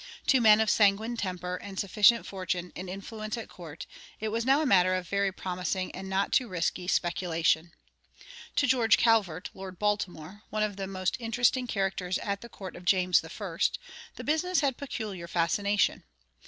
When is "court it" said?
3.49-4.29